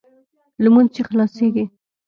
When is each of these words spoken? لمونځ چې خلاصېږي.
لمونځ 0.63 0.89
چې 0.95 1.01
خلاصېږي. 1.07 1.65